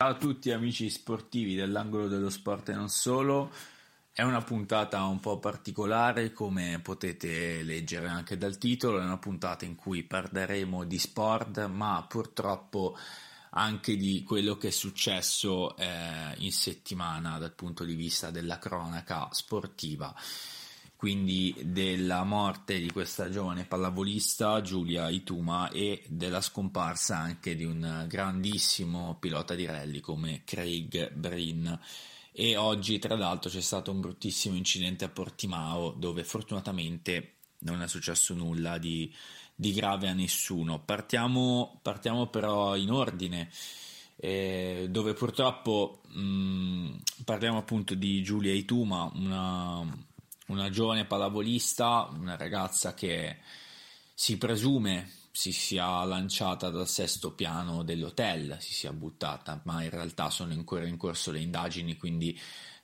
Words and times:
Ciao 0.00 0.10
a 0.12 0.16
tutti 0.16 0.52
amici 0.52 0.90
sportivi 0.90 1.56
dell'angolo 1.56 2.06
dello 2.06 2.30
sport 2.30 2.68
e 2.68 2.72
non 2.72 2.88
solo. 2.88 3.50
È 4.12 4.22
una 4.22 4.42
puntata 4.42 5.02
un 5.02 5.18
po' 5.18 5.40
particolare, 5.40 6.32
come 6.32 6.78
potete 6.80 7.64
leggere 7.64 8.06
anche 8.06 8.38
dal 8.38 8.58
titolo, 8.58 9.00
è 9.00 9.02
una 9.02 9.18
puntata 9.18 9.64
in 9.64 9.74
cui 9.74 10.04
parleremo 10.04 10.84
di 10.84 11.00
sport, 11.00 11.66
ma 11.66 12.06
purtroppo 12.08 12.96
anche 13.50 13.96
di 13.96 14.22
quello 14.22 14.56
che 14.56 14.68
è 14.68 14.70
successo 14.70 15.76
eh, 15.76 16.32
in 16.36 16.52
settimana 16.52 17.36
dal 17.38 17.54
punto 17.54 17.82
di 17.82 17.96
vista 17.96 18.30
della 18.30 18.60
cronaca 18.60 19.26
sportiva 19.32 20.14
quindi 20.98 21.54
della 21.62 22.24
morte 22.24 22.80
di 22.80 22.90
questa 22.90 23.30
giovane 23.30 23.64
pallavolista 23.64 24.60
Giulia 24.62 25.08
Ituma 25.08 25.70
e 25.70 26.02
della 26.08 26.40
scomparsa 26.40 27.16
anche 27.16 27.54
di 27.54 27.62
un 27.62 28.04
grandissimo 28.08 29.16
pilota 29.20 29.54
di 29.54 29.64
rally 29.64 30.00
come 30.00 30.42
Craig 30.44 31.12
Breen. 31.12 31.78
E 32.32 32.56
oggi, 32.56 32.98
tra 32.98 33.14
l'altro, 33.14 33.48
c'è 33.48 33.60
stato 33.60 33.92
un 33.92 34.00
bruttissimo 34.00 34.56
incidente 34.56 35.04
a 35.04 35.08
Portimao 35.08 35.92
dove 35.92 36.24
fortunatamente 36.24 37.34
non 37.58 37.80
è 37.80 37.86
successo 37.86 38.34
nulla 38.34 38.78
di, 38.78 39.14
di 39.54 39.72
grave 39.72 40.08
a 40.08 40.14
nessuno. 40.14 40.80
Partiamo, 40.80 41.78
partiamo 41.80 42.26
però 42.26 42.74
in 42.74 42.90
ordine. 42.90 43.48
Eh, 44.16 44.88
dove 44.90 45.12
purtroppo 45.12 46.00
mh, 46.08 46.20
mm, 46.20 46.94
parliamo 47.24 47.58
appunto 47.58 47.94
di 47.94 48.20
Giulia 48.20 48.52
Ituma, 48.52 49.08
una 49.14 50.06
una 50.48 50.70
giovane 50.70 51.04
pallavolista, 51.06 52.08
una 52.12 52.36
ragazza 52.36 52.94
che 52.94 53.38
si 54.14 54.36
presume 54.36 55.10
si 55.30 55.52
sia 55.52 56.04
lanciata 56.04 56.68
dal 56.68 56.88
sesto 56.88 57.32
piano 57.32 57.84
dell'hotel, 57.84 58.56
si 58.58 58.74
sia 58.74 58.92
buttata, 58.92 59.60
ma 59.64 59.84
in 59.84 59.90
realtà 59.90 60.30
sono 60.30 60.52
ancora 60.52 60.84
in 60.84 60.96
corso 60.96 61.30
le 61.30 61.38
indagini, 61.38 61.96
quindi 61.96 62.36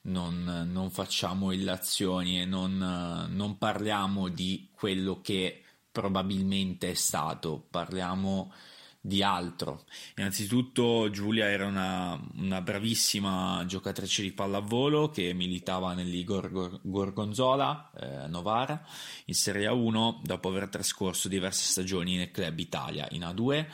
non, 0.02 0.68
non 0.70 0.90
facciamo 0.90 1.50
illazioni 1.50 2.40
e 2.40 2.44
non, 2.44 3.26
non, 3.30 3.58
parliamo 3.58 4.28
di 4.28 4.68
quello 4.72 5.20
che 5.20 5.62
probabilmente 5.90 6.90
è 6.90 6.94
stato, 6.94 7.66
parliamo 7.68 8.52
di 9.06 9.22
altro. 9.22 9.84
Innanzitutto 10.16 11.10
Giulia 11.10 11.50
era 11.50 11.66
una, 11.66 12.18
una, 12.36 12.62
bravissima 12.62 13.62
giocatrice 13.66 14.22
di 14.22 14.32
pallavolo 14.32 15.10
che 15.10 15.34
militava 15.34 15.92
nell'Igor 15.92 16.80
Gorgonzola 16.80 17.90
eh, 18.00 18.28
Novara 18.28 18.82
in 19.26 19.34
Serie 19.34 19.68
A1 19.68 20.20
dopo 20.22 20.48
aver 20.48 20.68
trascorso 20.68 21.28
diverse 21.28 21.66
stagioni 21.66 22.16
nel 22.16 22.30
Club 22.30 22.58
Italia 22.58 23.06
in 23.10 23.20
A2 23.20 23.66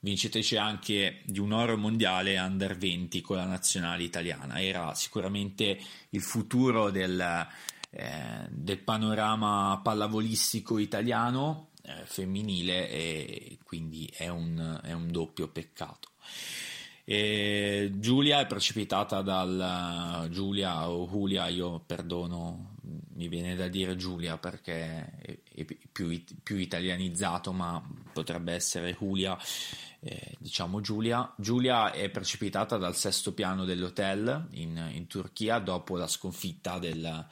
vincitrice 0.00 0.58
anche 0.58 1.22
di 1.24 1.40
un 1.40 1.50
oro 1.50 1.76
mondiale 1.76 2.38
under 2.38 2.78
20 2.78 3.20
con 3.20 3.38
la 3.38 3.46
nazionale 3.46 4.04
italiana 4.04 4.62
era 4.62 4.94
sicuramente 4.94 5.76
il 6.10 6.22
futuro 6.22 6.90
del, 6.90 7.20
eh, 7.90 8.46
del 8.48 8.78
panorama 8.78 9.80
pallavolistico 9.82 10.78
italiano 10.78 11.67
eh, 11.88 12.04
femminile 12.04 12.90
e 12.90 13.58
quindi 13.64 14.12
è 14.14 14.28
un, 14.28 14.78
è 14.82 14.92
un 14.92 15.10
doppio 15.10 15.48
peccato. 15.48 16.10
E 17.04 17.92
Giulia 17.94 18.40
è 18.40 18.46
precipitata 18.46 19.22
dal 19.22 20.28
Giulia 20.30 20.90
o 20.90 21.08
Julia, 21.08 21.48
io 21.48 21.80
perdono, 21.80 22.74
mi 23.14 23.28
viene 23.28 23.56
da 23.56 23.66
dire 23.68 23.96
Giulia 23.96 24.36
perché 24.36 25.14
è, 25.54 25.64
più, 25.90 26.22
più, 26.42 26.56
italianizzato, 26.56 27.52
ma 27.52 27.82
potrebbe 28.12 28.52
essere 28.52 28.94
Julia, 28.94 29.38
eh, 30.00 30.34
diciamo 30.38 30.82
Giulia. 30.82 31.32
Giulia 31.38 31.92
è 31.92 32.10
precipitata 32.10 32.76
dal 32.76 32.94
sesto 32.94 33.32
piano 33.32 33.64
dell'hotel 33.64 34.48
in, 34.50 34.90
in 34.92 35.06
Turchia 35.06 35.60
dopo 35.60 35.96
la 35.96 36.06
sconfitta 36.06 36.78
del, 36.78 37.26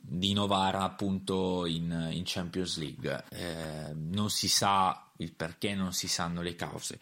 di 0.00 0.32
Novara 0.32 0.80
appunto 0.80 1.66
in, 1.66 2.10
in 2.12 2.22
Champions 2.24 2.78
League. 2.78 3.24
Eh, 3.30 3.94
non 3.94 4.30
si 4.30 4.48
sa 4.48 5.08
il 5.18 5.32
perché, 5.32 5.74
non 5.74 5.92
si 5.92 6.08
sanno 6.08 6.42
le 6.42 6.54
cause. 6.54 6.98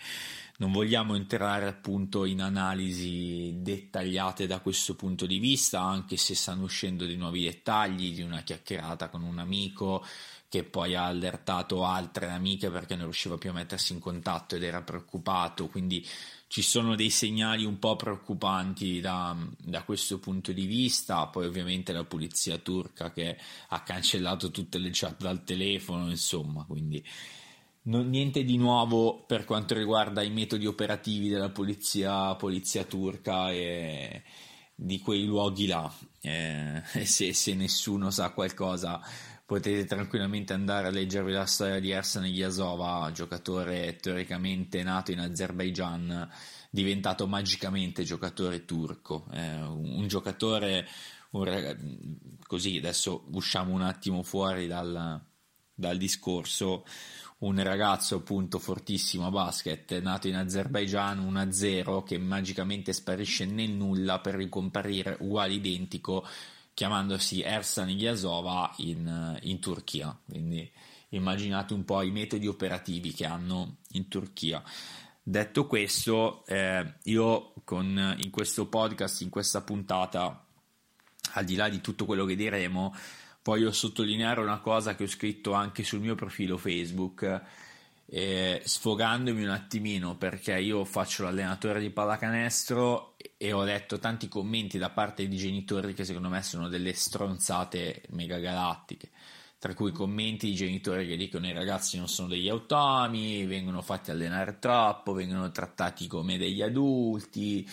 Non 0.59 0.71
vogliamo 0.71 1.15
entrare 1.15 1.67
appunto 1.67 2.25
in 2.25 2.41
analisi 2.43 3.55
dettagliate 3.56 4.47
da 4.47 4.61
questo 4.61 4.94
punto 4.94 5.27
di 5.27 5.39
vista, 5.39 5.81
anche 5.81 6.17
se 6.17 6.34
stanno 6.34 6.65
uscendo 6.65 7.06
dei 7.06 7.17
nuovi 7.17 7.44
dettagli 7.44 8.15
di 8.15 8.22
una 8.22 8.43
chiacchierata 8.43 9.09
con 9.09 9.22
un 9.22 9.38
amico 9.38 10.05
che 10.53 10.65
poi 10.65 10.95
ha 10.95 11.07
allertato 11.07 11.83
altre 11.83 12.29
amiche 12.29 12.69
perché 12.69 12.95
non 12.95 13.05
riusciva 13.05 13.39
più 13.39 13.49
a 13.49 13.55
mettersi 13.55 13.95
in 13.95 14.01
contatto 14.01 14.55
ed 14.55 14.63
era 14.63 14.83
preoccupato, 14.83 15.67
quindi 15.69 16.07
ci 16.47 16.61
sono 16.61 16.95
dei 16.95 17.09
segnali 17.09 17.65
un 17.65 17.79
po' 17.79 17.97
preoccupanti 17.97 19.01
da, 19.01 19.35
da, 19.57 19.83
questo 19.83 20.19
punto 20.19 20.53
di 20.53 20.67
vista, 20.67 21.27
poi 21.29 21.47
ovviamente 21.47 21.95
la 21.95 22.05
polizia 22.05 22.59
turca 22.59 23.12
che 23.12 23.39
ha 23.69 23.83
cancellato 23.83 24.51
tutte 24.51 24.77
le 24.77 24.91
chat 24.93 25.23
dal 25.23 25.43
telefono, 25.43 26.11
insomma, 26.11 26.67
quindi 26.69 27.03
non, 27.85 28.11
niente 28.11 28.45
di 28.45 28.59
nuovo 28.59 29.25
per 29.25 29.47
quanto 29.47 29.73
riguarda 29.73 30.21
i 30.21 30.29
metodi 30.29 30.67
operativi 30.67 31.31
della 31.31 31.49
polizia, 31.49 32.35
polizia 32.35 32.85
turca 32.85 33.51
e 33.51 34.23
di 34.75 34.99
quei 34.99 35.25
luoghi 35.25 35.67
là. 35.67 35.91
Eh, 36.21 36.83
se, 37.07 37.33
se 37.33 37.55
nessuno 37.55 38.11
sa 38.11 38.33
qualcosa 38.33 39.01
potete 39.53 39.85
tranquillamente 39.85 40.55
andare 40.55 40.87
a 40.87 40.91
leggervi 40.91 41.31
la 41.31 41.45
storia 41.45 41.79
di 41.79 41.91
Ersan 41.91 42.25
Ilyasova, 42.25 43.11
giocatore 43.13 43.97
teoricamente 43.97 44.83
nato 44.83 45.13
in 45.13 45.21
Azerbaijan, 45.21 46.27
diventato 46.71 47.27
magicamente 47.27 48.03
giocatore 48.03 48.65
turco, 48.65 49.27
eh, 49.31 49.61
un, 49.61 50.07
giocatore 50.09 50.89
un, 51.33 51.77
così 52.47 52.79
adesso 52.79 53.27
usciamo 53.33 53.75
un 53.75 53.83
attimo 53.83 54.23
fuori 54.23 54.67
dal, 54.67 55.21
dal 55.75 55.99
discorso. 55.99 56.87
Un 57.41 57.62
ragazzo 57.62 58.17
appunto 58.17 58.59
fortissimo 58.59 59.27
a 59.27 59.31
basket 59.31 60.01
nato 60.01 60.29
in 60.29 60.37
Azerbaijan 60.37 61.31
1-0 61.31 62.05
che 62.05 62.17
magicamente 62.17 62.95
sparisce 62.95 63.45
nel 63.45 63.73
nulla 63.73 64.21
per 64.21 64.37
ricomparire 64.37 65.17
uguale 65.21 65.53
identico 65.53 66.25
chiamandosi 66.82 67.43
Ersan 67.43 67.91
Ilyasova 67.91 68.75
in, 68.78 69.38
in 69.43 69.60
Turchia. 69.60 70.19
Quindi 70.28 70.69
immaginate 71.10 71.75
un 71.75 71.84
po' 71.84 72.03
i 72.03 72.10
metodi 72.10 72.48
operativi 72.48 73.12
che 73.12 73.25
hanno 73.25 73.76
in 73.91 74.09
Turchia. 74.09 74.60
Detto 75.22 75.69
questo, 75.69 76.44
eh, 76.47 76.94
io 77.04 77.53
con, 77.62 78.16
in 78.19 78.31
questo 78.31 78.66
podcast, 78.66 79.20
in 79.20 79.28
questa 79.31 79.60
puntata, 79.60 80.44
al 81.34 81.44
di 81.44 81.54
là 81.54 81.69
di 81.69 81.81
tutto 81.81 82.04
quello 82.04 82.25
che 82.25 82.34
diremo, 82.34 82.93
voglio 83.44 83.70
sottolineare 83.70 84.41
una 84.41 84.59
cosa 84.59 84.97
che 84.97 85.04
ho 85.04 85.09
scritto 85.09 85.53
anche 85.53 85.84
sul 85.84 86.00
mio 86.00 86.16
profilo 86.16 86.59
Facebook 86.59 87.43
eh, 88.15 88.61
sfogandomi 88.62 89.43
un 89.43 89.49
attimino 89.49 90.19
perché 90.19 90.59
io 90.59 90.84
faccio 90.84 91.23
l'allenatore 91.23 91.81
di 91.81 91.89
pallacanestro 91.89 93.17
e 93.39 93.53
ho 93.53 93.65
letto 93.65 93.99
tanti 93.99 94.28
commenti 94.28 94.77
da 94.77 94.91
parte 94.91 95.27
di 95.27 95.37
genitori 95.39 95.95
che 95.95 96.05
secondo 96.05 96.28
me 96.28 96.43
sono 96.43 96.69
delle 96.69 96.93
stronzate 96.93 98.03
mega 98.11 98.84
tra 99.59 99.73
cui 99.73 99.93
commenti 99.93 100.49
di 100.49 100.55
genitori 100.55 101.06
che 101.06 101.17
dicono 101.17 101.47
i 101.47 101.55
ragazzi 101.55 101.97
non 101.97 102.06
sono 102.06 102.28
degli 102.28 102.50
automi, 102.50 103.47
vengono 103.47 103.81
fatti 103.81 104.11
allenare 104.11 104.59
troppo, 104.59 105.15
vengono 105.15 105.50
trattati 105.50 106.06
come 106.06 106.37
degli 106.37 106.61
adulti, 106.61 107.67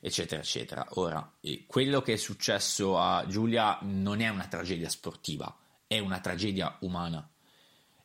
eccetera, 0.00 0.42
eccetera. 0.42 0.86
Ora, 0.96 1.32
quello 1.66 2.02
che 2.02 2.12
è 2.12 2.16
successo 2.16 2.98
a 2.98 3.24
Giulia 3.26 3.78
non 3.82 4.20
è 4.20 4.28
una 4.28 4.48
tragedia 4.48 4.90
sportiva, 4.90 5.56
è 5.86 5.98
una 5.98 6.20
tragedia 6.20 6.76
umana 6.80 7.26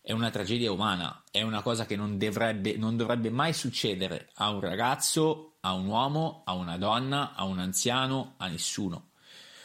è 0.06 0.12
una 0.12 0.30
tragedia 0.32 0.70
umana, 0.70 1.24
è 1.32 1.42
una 1.44 1.62
cosa 1.62 1.86
che 1.86 1.96
non 1.96 2.18
dovrebbe, 2.18 2.76
non 2.76 2.98
dovrebbe 2.98 3.30
mai 3.30 3.54
succedere 3.54 4.32
a 4.36 4.50
un 4.50 4.60
ragazzo, 4.60 5.54
a 5.62 5.72
un 5.72 5.86
uomo, 5.86 6.42
a 6.44 6.52
una 6.56 6.78
donna, 6.78 7.34
a 7.34 7.46
un 7.46 7.58
anziano, 7.58 8.34
a 8.36 8.48
nessuno. 8.48 9.12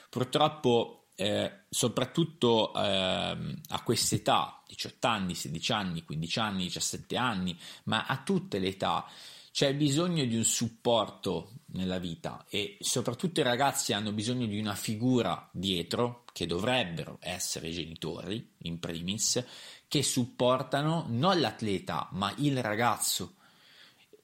Purtroppo, 0.08 1.08
eh, 1.16 1.64
soprattutto 1.68 2.72
eh, 2.72 3.36
a 3.68 3.82
quest'età, 3.82 4.62
18 4.68 5.06
anni, 5.08 5.34
16 5.34 5.72
anni, 5.72 6.04
15 6.04 6.38
anni, 6.38 6.62
17 6.62 7.16
anni, 7.16 7.58
ma 7.84 8.06
a 8.06 8.22
tutte 8.22 8.60
le 8.60 8.68
età, 8.68 9.06
c'è 9.50 9.74
bisogno 9.74 10.24
di 10.24 10.36
un 10.36 10.44
supporto 10.44 11.50
nella 11.72 11.98
vita 11.98 12.44
e 12.48 12.76
soprattutto 12.78 13.40
i 13.40 13.42
ragazzi 13.42 13.92
hanno 13.92 14.12
bisogno 14.12 14.46
di 14.46 14.56
una 14.56 14.76
figura 14.76 15.48
dietro, 15.52 16.22
che 16.32 16.46
dovrebbero 16.46 17.18
essere 17.20 17.66
i 17.66 17.72
genitori 17.72 18.52
in 18.58 18.78
primis, 18.78 19.44
che 19.88 20.02
supportano 20.02 21.06
non 21.08 21.40
l'atleta 21.40 22.08
ma 22.12 22.32
il 22.36 22.62
ragazzo. 22.62 23.34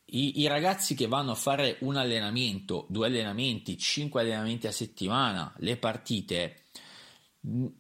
I, 0.06 0.40
I, 0.42 0.46
ragazzi 0.46 0.94
che 0.94 1.08
vanno 1.08 1.32
a 1.32 1.36
fare 1.36 1.78
un 1.80 1.96
allenamento, 1.96 2.86
due 2.88 3.06
allenamenti, 3.06 3.76
cinque 3.78 4.20
allenamenti 4.20 4.66
a 4.66 4.72
settimana, 4.72 5.52
le 5.56 5.76
partite, 5.76 6.64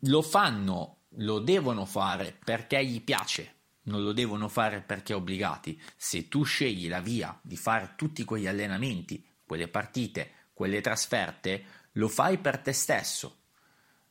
lo 0.00 0.22
fanno, 0.22 1.02
lo 1.18 1.38
devono 1.38 1.84
fare 1.84 2.36
perché 2.42 2.84
gli 2.84 3.02
piace, 3.02 3.54
non 3.82 4.02
lo 4.02 4.12
devono 4.12 4.48
fare 4.48 4.80
perché 4.80 5.12
obbligati. 5.12 5.80
Se 5.96 6.28
tu 6.28 6.42
scegli 6.42 6.88
la 6.88 7.00
via 7.00 7.38
di 7.42 7.56
fare 7.56 7.92
tutti 7.96 8.24
quegli 8.24 8.46
allenamenti, 8.46 9.24
quelle 9.46 9.68
partite, 9.68 10.48
quelle 10.54 10.80
trasferte, 10.80 11.64
lo 11.92 12.08
fai 12.08 12.38
per 12.38 12.58
te 12.58 12.72
stesso. 12.72 13.42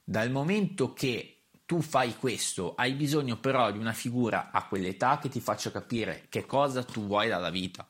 Dal 0.03 0.31
momento 0.31 0.93
che 0.93 1.32
tu 1.73 1.81
fai 1.81 2.15
questo, 2.17 2.75
hai 2.75 2.93
bisogno 2.93 3.37
però 3.37 3.71
di 3.71 3.79
una 3.79 3.93
figura 3.93 4.51
a 4.51 4.67
quell'età 4.67 5.17
che 5.17 5.27
ti 5.27 5.39
faccia 5.39 5.71
capire 5.71 6.27
che 6.29 6.45
cosa 6.45 6.83
tu 6.83 7.07
vuoi 7.07 7.27
dalla 7.29 7.49
vita. 7.49 7.89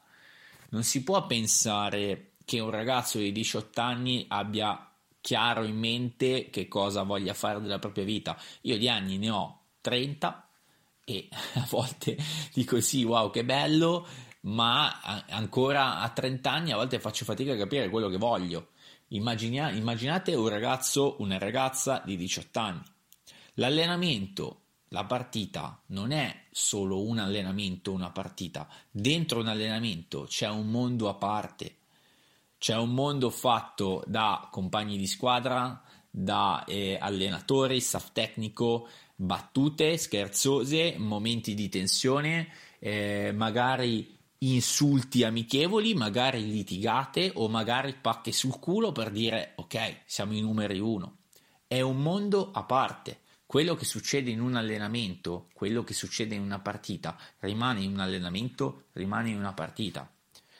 Non 0.70 0.84
si 0.84 1.04
può 1.04 1.26
pensare 1.26 2.36
che 2.46 2.62
un 2.62 2.70
ragazzo 2.70 3.18
di 3.18 3.34
18 3.34 3.82
anni 3.82 4.26
abbia 4.30 4.90
chiaro 5.20 5.66
in 5.66 5.78
mente 5.78 6.50
che 6.50 6.70
cosa 6.70 7.04
voglia 7.04 7.34
fare 7.34 7.60
della 7.60 7.78
propria 7.78 8.06
vita. 8.06 8.40
Io 8.62 8.78
di 8.78 8.88
anni 8.88 9.18
ne 9.18 9.30
ho 9.32 9.64
30 9.82 10.48
e 11.04 11.28
a 11.56 11.68
volte 11.70 12.16
dico 12.54 12.80
sì, 12.80 13.04
wow, 13.04 13.30
che 13.32 13.44
bello, 13.44 14.08
ma 14.44 15.02
ancora 15.28 16.00
a 16.00 16.08
30 16.08 16.50
anni 16.50 16.72
a 16.72 16.78
volte 16.78 17.02
faccio 17.02 17.26
fatica 17.26 17.52
a 17.52 17.58
capire 17.58 17.90
quello 17.90 18.08
che 18.08 18.18
voglio. 18.18 18.70
Immagina, 19.10 19.72
immaginate 19.72 20.36
un 20.36 20.48
ragazzo, 20.48 21.18
una 21.20 21.38
ragazza 21.38 22.02
di 22.06 22.16
18 22.16 22.60
anni. 22.60 22.92
L'allenamento, 23.56 24.62
la 24.90 25.06
partita 25.06 25.82
non 25.88 26.12
è 26.12 26.46
solo 26.52 27.04
un 27.04 27.20
allenamento, 27.20 27.92
una 27.92 28.10
partita. 28.10 28.68
Dentro 28.90 29.40
un 29.40 29.48
allenamento 29.48 30.26
c'è 30.28 30.48
un 30.50 30.68
mondo 30.68 31.10
a 31.10 31.14
parte. 31.14 31.78
C'è 32.58 32.76
un 32.78 32.94
mondo 32.94 33.30
fatto 33.30 34.04
da 34.08 34.48
compagni 34.52 34.98
di 34.98 35.06
squadra, 35.06 35.84
da 36.10 36.64
eh, 36.66 36.98
allenatori, 37.00 37.80
staff 37.80 38.12
tecnico, 38.12 38.88
battute 39.16 39.98
scherzose, 39.98 40.96
momenti 40.98 41.54
di 41.54 41.70
tensione, 41.70 42.50
eh, 42.80 43.32
magari 43.36 44.18
insulti 44.40 45.24
amichevoli, 45.24 45.94
magari 45.94 46.46
litigate 46.46 47.32
o 47.36 47.48
magari 47.50 47.96
pacche 47.96 48.32
sul 48.32 48.60
culo 48.60 48.92
per 48.92 49.12
dire 49.12 49.54
ok, 49.56 50.02
siamo 50.06 50.34
i 50.34 50.42
numeri 50.42 50.80
uno. 50.80 51.18
È 51.68 51.82
un 51.82 52.02
mondo 52.02 52.52
a 52.52 52.64
parte. 52.64 53.22
Quello 53.54 53.76
che 53.76 53.86
succede 53.86 54.32
in 54.32 54.42
un 54.42 54.56
allenamento, 54.56 55.50
quello 55.54 55.84
che 55.84 55.94
succede 55.94 56.34
in 56.34 56.42
una 56.42 56.58
partita, 56.58 57.16
rimane 57.38 57.82
in 57.82 57.92
un 57.92 58.00
allenamento, 58.00 58.86
rimane 58.94 59.30
in 59.30 59.38
una 59.38 59.54
partita. 59.54 60.12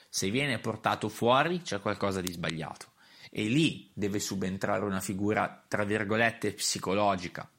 Se 0.08 0.30
viene 0.30 0.60
portato 0.60 1.08
fuori 1.08 1.60
c'è 1.60 1.80
qualcosa 1.80 2.20
di 2.20 2.30
sbagliato 2.30 2.92
e 3.32 3.46
lì 3.46 3.90
deve 3.92 4.20
subentrare 4.20 4.84
una 4.84 5.00
figura, 5.00 5.64
tra 5.66 5.82
virgolette, 5.82 6.52
psicologica, 6.52 7.50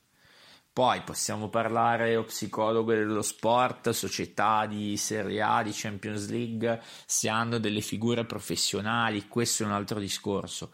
poi 0.71 1.01
possiamo 1.01 1.49
parlare 1.49 2.15
o 2.15 2.23
psicologo 2.23 2.93
dello 2.93 3.21
sport, 3.21 3.89
società 3.89 4.65
di 4.65 4.95
Serie 4.95 5.41
A, 5.41 5.63
di 5.63 5.71
Champions 5.73 6.29
League, 6.29 6.81
se 7.05 7.27
hanno 7.27 7.59
delle 7.59 7.81
figure 7.81 8.23
professionali, 8.23 9.27
questo 9.27 9.63
è 9.63 9.65
un 9.65 9.73
altro 9.73 9.99
discorso. 9.99 10.71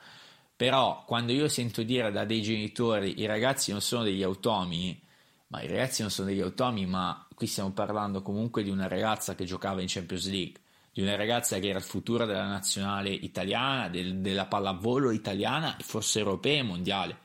Però 0.62 1.06
quando 1.06 1.32
io 1.32 1.48
sento 1.48 1.82
dire 1.82 2.12
da 2.12 2.24
dei 2.24 2.44
genitori 2.44 3.20
i 3.20 3.26
ragazzi 3.26 3.72
non 3.72 3.82
sono 3.82 4.04
degli 4.04 4.22
automi, 4.22 5.02
ma 5.48 5.64
i 5.64 5.68
ragazzi 5.68 6.02
non 6.04 6.12
sono 6.12 6.28
degli 6.28 6.40
automi, 6.40 6.86
ma 6.86 7.28
qui 7.34 7.48
stiamo 7.48 7.72
parlando 7.72 8.22
comunque 8.22 8.62
di 8.62 8.70
una 8.70 8.88
ragazza 8.88 9.34
che 9.34 9.44
giocava 9.44 9.82
in 9.82 9.88
Champions 9.90 10.30
League, 10.30 10.62
di 10.94 11.02
una 11.02 11.16
ragazza 11.16 11.58
che 11.58 11.70
era 11.70 11.80
il 11.80 11.84
futuro 11.84 12.28
della 12.28 12.46
nazionale 12.46 13.10
italiana, 13.10 13.90
del, 13.90 14.18
della 14.18 14.46
pallavolo 14.46 15.10
italiana 15.10 15.78
e 15.78 15.84
forse 15.84 16.20
europea 16.20 16.60
e 16.60 16.62
mondiale. 16.64 17.18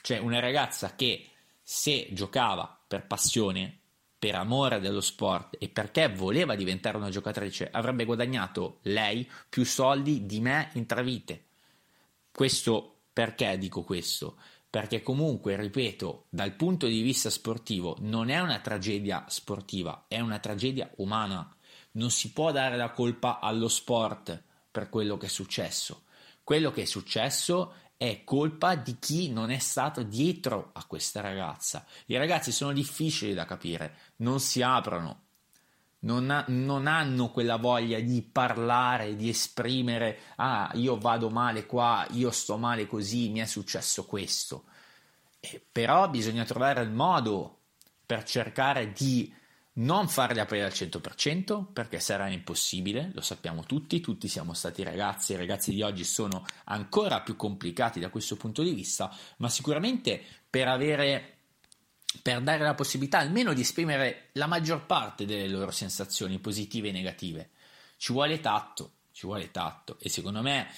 Cioè 0.00 0.18
una 0.18 0.40
ragazza 0.40 0.96
che 0.96 1.24
se 1.62 2.08
giocava 2.10 2.76
per 2.84 3.06
passione, 3.06 3.78
per 4.18 4.34
amore 4.34 4.80
dello 4.80 5.00
sport 5.00 5.54
e 5.60 5.68
perché 5.68 6.08
voleva 6.08 6.56
diventare 6.56 6.96
una 6.96 7.10
giocatrice, 7.10 7.70
avrebbe 7.70 8.04
guadagnato 8.04 8.78
lei 8.82 9.24
più 9.48 9.64
soldi 9.64 10.26
di 10.26 10.40
me 10.40 10.70
in 10.72 10.84
tre 10.86 11.04
vite. 11.04 11.45
Questo 12.36 13.04
perché 13.14 13.56
dico 13.56 13.82
questo? 13.82 14.36
Perché 14.68 15.00
comunque, 15.00 15.56
ripeto, 15.56 16.26
dal 16.28 16.52
punto 16.52 16.86
di 16.86 17.00
vista 17.00 17.30
sportivo 17.30 17.96
non 18.00 18.28
è 18.28 18.38
una 18.40 18.60
tragedia 18.60 19.24
sportiva, 19.26 20.04
è 20.06 20.20
una 20.20 20.38
tragedia 20.38 20.90
umana. 20.96 21.50
Non 21.92 22.10
si 22.10 22.32
può 22.32 22.52
dare 22.52 22.76
la 22.76 22.90
colpa 22.90 23.40
allo 23.40 23.68
sport 23.68 24.38
per 24.70 24.90
quello 24.90 25.16
che 25.16 25.24
è 25.24 25.28
successo. 25.30 26.02
Quello 26.44 26.70
che 26.72 26.82
è 26.82 26.84
successo 26.84 27.72
è 27.96 28.22
colpa 28.22 28.74
di 28.74 28.98
chi 28.98 29.32
non 29.32 29.50
è 29.50 29.58
stato 29.58 30.02
dietro 30.02 30.72
a 30.74 30.84
questa 30.84 31.22
ragazza. 31.22 31.86
I 32.04 32.18
ragazzi 32.18 32.52
sono 32.52 32.74
difficili 32.74 33.32
da 33.32 33.46
capire, 33.46 33.96
non 34.16 34.40
si 34.40 34.60
aprono, 34.60 35.25
non, 36.06 36.30
ha, 36.30 36.44
non, 36.48 36.86
hanno 36.86 37.30
quella 37.30 37.56
voglia 37.56 37.98
di 37.98 38.22
parlare, 38.22 39.16
di 39.16 39.28
esprimere, 39.28 40.18
ah, 40.36 40.70
io 40.74 40.96
vado 40.98 41.28
male 41.28 41.66
qua, 41.66 42.06
io 42.12 42.30
sto 42.30 42.56
male 42.56 42.86
così, 42.86 43.28
mi 43.30 43.40
è 43.40 43.44
successo 43.44 44.06
questo. 44.06 44.64
Eh, 45.40 45.60
però 45.70 46.08
bisogna 46.08 46.44
trovare 46.44 46.82
il 46.82 46.90
modo 46.90 47.58
per 48.06 48.22
cercare 48.22 48.92
di 48.92 49.34
non 49.74 50.08
farli 50.08 50.40
aprire 50.40 50.64
al 50.64 50.72
100% 50.72 51.72
perché 51.72 51.98
sarà 51.98 52.28
impossibile, 52.28 53.10
lo 53.12 53.20
sappiamo 53.20 53.64
tutti, 53.64 54.00
tutti 54.00 54.28
siamo 54.28 54.54
stati 54.54 54.82
ragazzi, 54.82 55.32
i 55.32 55.36
ragazzi 55.36 55.72
di 55.72 55.82
oggi 55.82 56.04
sono 56.04 56.46
ancora 56.64 57.20
più 57.20 57.36
complicati 57.36 58.00
da 58.00 58.08
questo 58.08 58.36
punto 58.36 58.62
di 58.62 58.72
vista, 58.72 59.14
ma 59.38 59.48
sicuramente 59.48 60.22
per 60.48 60.68
avere 60.68 61.35
per 62.22 62.40
dare 62.40 62.62
la 62.62 62.74
possibilità 62.74 63.18
almeno 63.18 63.52
di 63.52 63.60
esprimere 63.60 64.28
la 64.32 64.46
maggior 64.46 64.86
parte 64.86 65.26
delle 65.26 65.48
loro 65.48 65.70
sensazioni 65.70 66.38
positive 66.38 66.88
e 66.88 66.92
negative. 66.92 67.50
Ci 67.96 68.12
vuole 68.12 68.40
tatto, 68.40 68.92
ci 69.12 69.26
vuole 69.26 69.50
tatto 69.50 69.96
e 70.00 70.08
secondo 70.08 70.42
me 70.42 70.68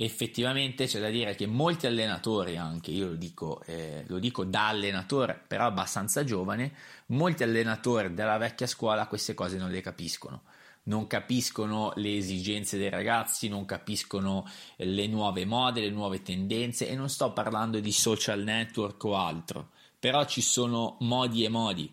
effettivamente 0.00 0.86
c'è 0.86 1.00
da 1.00 1.10
dire 1.10 1.34
che 1.34 1.46
molti 1.46 1.86
allenatori, 1.86 2.56
anche 2.56 2.92
io 2.92 3.08
lo 3.08 3.14
dico, 3.16 3.62
eh, 3.66 4.04
lo 4.06 4.20
dico 4.20 4.44
da 4.44 4.68
allenatore, 4.68 5.42
però 5.44 5.66
abbastanza 5.66 6.22
giovane, 6.22 6.72
molti 7.06 7.42
allenatori 7.42 8.14
della 8.14 8.36
vecchia 8.38 8.68
scuola 8.68 9.08
queste 9.08 9.34
cose 9.34 9.56
non 9.56 9.70
le 9.70 9.80
capiscono. 9.80 10.42
Non 10.84 11.06
capiscono 11.06 11.92
le 11.96 12.16
esigenze 12.16 12.78
dei 12.78 12.88
ragazzi, 12.88 13.48
non 13.48 13.66
capiscono 13.66 14.48
le 14.76 15.06
nuove 15.06 15.44
mode, 15.44 15.80
le 15.80 15.90
nuove 15.90 16.22
tendenze 16.22 16.88
e 16.88 16.94
non 16.94 17.10
sto 17.10 17.32
parlando 17.32 17.78
di 17.80 17.92
social 17.92 18.42
network 18.42 19.02
o 19.04 19.16
altro, 19.16 19.70
però 19.98 20.24
ci 20.24 20.40
sono 20.40 20.96
modi 21.00 21.44
e 21.44 21.48
modi 21.48 21.92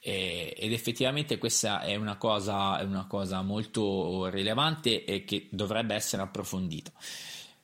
eh, 0.00 0.54
ed 0.56 0.72
effettivamente 0.72 1.38
questa 1.38 1.80
è 1.80 1.94
una, 1.96 2.16
cosa, 2.16 2.78
è 2.78 2.84
una 2.84 3.06
cosa 3.06 3.42
molto 3.42 4.28
rilevante 4.28 5.04
e 5.04 5.24
che 5.24 5.48
dovrebbe 5.50 5.94
essere 5.94 6.22
approfondita. 6.22 6.92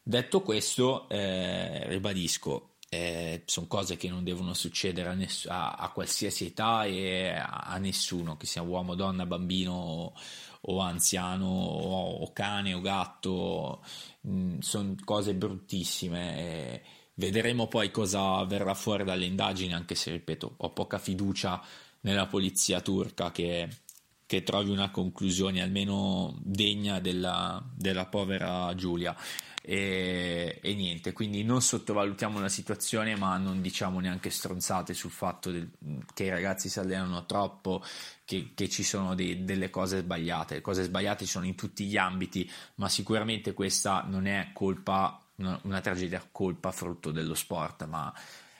Detto 0.02 0.42
questo, 0.42 1.08
eh, 1.08 1.88
ribadisco, 1.88 2.72
eh, 2.90 3.42
sono 3.46 3.66
cose 3.66 3.96
che 3.96 4.08
non 4.08 4.22
devono 4.24 4.52
succedere 4.52 5.08
a, 5.08 5.14
ness- 5.14 5.46
a, 5.48 5.72
a 5.72 5.90
qualsiasi 5.90 6.46
età 6.46 6.84
e 6.84 7.30
a, 7.30 7.64
a, 7.66 7.78
nessuno, 7.78 8.36
che 8.36 8.46
sia 8.46 8.62
uomo, 8.62 8.94
donna, 8.94 9.26
bambino 9.26 9.72
o, 9.72 10.12
o 10.60 10.78
anziano 10.80 11.46
o, 11.46 12.16
o, 12.18 12.32
cane 12.32 12.74
o 12.74 12.80
gatto, 12.80 13.82
mm, 14.28 14.58
sono 14.58 14.94
cose 15.04 15.34
bruttissime. 15.34 16.82
Vedremo 17.14 17.66
poi 17.66 17.90
cosa 17.90 18.44
verrà 18.44 18.74
fuori 18.74 19.04
dalle 19.04 19.26
indagini, 19.26 19.74
anche 19.74 19.94
se, 19.94 20.10
ripeto, 20.10 20.54
ho 20.56 20.70
poca 20.70 20.98
fiducia 20.98 21.62
nella 22.00 22.26
polizia 22.26 22.80
turca 22.80 23.30
che, 23.30 23.68
che 24.26 24.42
trovi 24.42 24.70
una 24.70 24.90
conclusione 24.90 25.62
almeno 25.62 26.36
degna 26.42 27.00
della, 27.00 27.62
della 27.74 28.06
povera 28.06 28.74
Giulia. 28.74 29.16
E, 29.66 30.58
e, 30.62 30.74
niente, 30.74 31.14
quindi 31.14 31.42
non 31.42 31.62
sottovalutiamo 31.62 32.38
la 32.38 32.50
situazione, 32.50 33.16
ma 33.16 33.38
non 33.38 33.62
diciamo 33.62 33.98
neanche 33.98 34.28
stronzate 34.28 34.92
sul 34.92 35.10
fatto 35.10 35.50
del, 35.50 35.70
che 36.12 36.24
i 36.24 36.28
ragazzi 36.28 36.68
si 36.68 36.78
allenano 36.78 37.24
troppo, 37.24 37.82
che, 38.26 38.50
che 38.54 38.68
ci 38.68 38.82
sono 38.82 39.14
dei, 39.14 39.44
delle 39.44 39.70
cose 39.70 40.00
sbagliate. 40.00 40.56
Le 40.56 40.60
cose 40.60 40.82
sbagliate 40.82 41.24
ci 41.24 41.30
sono 41.30 41.46
in 41.46 41.54
tutti 41.54 41.86
gli 41.86 41.96
ambiti, 41.96 42.50
ma 42.74 42.90
sicuramente 42.90 43.54
questa 43.54 44.04
non 44.06 44.26
è 44.26 44.50
colpa, 44.52 45.23
una, 45.36 45.58
una 45.64 45.80
tragedia 45.80 46.26
colpa 46.30 46.70
frutto 46.70 47.10
dello 47.10 47.34
sport, 47.34 47.86
ma 47.86 48.12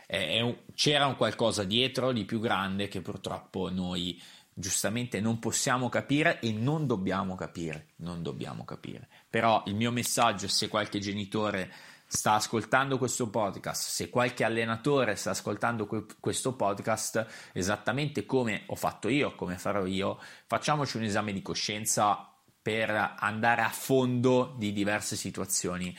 un, 0.08 0.56
c'era 0.74 1.06
un 1.06 1.16
qualcosa 1.16 1.64
dietro 1.64 2.12
di 2.12 2.24
più 2.24 2.40
grande 2.40 2.88
che 2.88 3.00
purtroppo 3.00 3.70
noi 3.70 4.20
giustamente 4.56 5.20
non 5.20 5.40
possiamo 5.40 5.88
capire 5.88 6.38
e 6.40 6.52
non 6.52 6.86
dobbiamo 6.86 7.34
capire, 7.34 7.88
non 7.96 8.22
dobbiamo 8.22 8.64
capire. 8.64 9.08
Però 9.28 9.62
il 9.66 9.74
mio 9.74 9.90
messaggio, 9.90 10.46
se 10.46 10.68
qualche 10.68 11.00
genitore 11.00 11.72
sta 12.06 12.34
ascoltando 12.34 12.96
questo 12.96 13.28
podcast, 13.28 13.88
se 13.88 14.08
qualche 14.08 14.44
allenatore 14.44 15.16
sta 15.16 15.30
ascoltando 15.30 15.86
que- 15.86 16.06
questo 16.20 16.54
podcast, 16.54 17.26
esattamente 17.52 18.24
come 18.24 18.62
ho 18.66 18.76
fatto 18.76 19.08
io, 19.08 19.34
come 19.34 19.58
farò 19.58 19.84
io, 19.84 20.20
facciamoci 20.46 20.98
un 20.98 21.02
esame 21.02 21.32
di 21.32 21.42
coscienza 21.42 22.28
per 22.62 23.16
andare 23.18 23.62
a 23.62 23.68
fondo 23.68 24.54
di 24.56 24.72
diverse 24.72 25.16
situazioni 25.16 25.94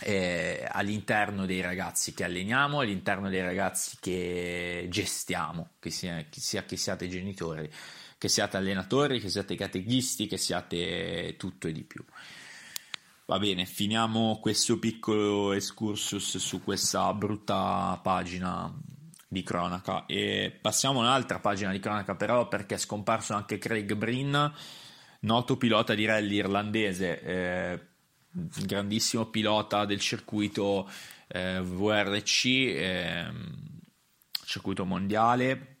eh, 0.00 0.66
all'interno 0.70 1.46
dei 1.46 1.60
ragazzi 1.60 2.14
che 2.14 2.24
alleniamo, 2.24 2.80
all'interno 2.80 3.28
dei 3.28 3.42
ragazzi 3.42 3.96
che 4.00 4.86
gestiamo, 4.90 5.70
che 5.78 5.90
sia, 5.90 6.24
che 6.28 6.40
sia 6.40 6.64
che 6.64 6.76
siate 6.76 7.08
genitori, 7.08 7.70
che 8.16 8.28
siate 8.28 8.56
allenatori, 8.56 9.20
che 9.20 9.28
siate 9.28 9.54
catechisti, 9.54 10.26
che 10.26 10.36
siate 10.36 11.36
tutto 11.36 11.68
e 11.68 11.72
di 11.72 11.84
più. 11.84 12.04
Va 13.26 13.38
bene, 13.38 13.66
finiamo 13.66 14.38
questo 14.40 14.78
piccolo 14.78 15.52
excursus 15.52 16.38
su 16.38 16.62
questa 16.62 17.12
brutta 17.12 18.00
pagina 18.02 18.74
di 19.28 19.42
cronaca 19.42 20.06
e 20.06 20.56
passiamo 20.58 21.00
a 21.00 21.02
un'altra 21.02 21.38
pagina 21.38 21.70
di 21.70 21.78
cronaca 21.78 22.14
però 22.14 22.48
perché 22.48 22.76
è 22.76 22.78
scomparso 22.78 23.34
anche 23.34 23.58
Craig 23.58 23.92
Breen, 23.94 24.50
noto 25.20 25.56
pilota 25.58 25.94
di 25.94 26.06
rally 26.06 26.36
irlandese, 26.36 27.20
eh, 27.20 27.87
grandissimo 28.64 29.26
pilota 29.26 29.84
del 29.84 30.00
circuito 30.00 30.88
eh, 31.28 31.60
VRC, 31.60 32.44
eh, 32.46 33.30
circuito 34.44 34.84
mondiale 34.84 35.76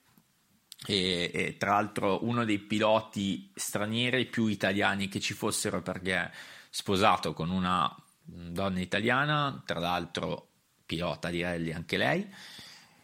e, 0.86 1.30
e, 1.32 1.56
tra 1.56 1.72
l'altro 1.72 2.24
uno 2.24 2.44
dei 2.44 2.58
piloti 2.58 3.50
stranieri 3.54 4.26
più 4.26 4.46
italiani 4.46 5.08
che 5.08 5.20
ci 5.20 5.34
fossero 5.34 5.82
perché 5.82 6.30
sposato 6.70 7.32
con 7.32 7.50
una 7.50 7.94
donna 8.22 8.80
italiana, 8.80 9.62
tra 9.64 9.78
l'altro 9.78 10.46
pilota 10.84 11.30
di 11.30 11.42
rally 11.42 11.72
anche 11.72 11.96
lei 11.96 12.26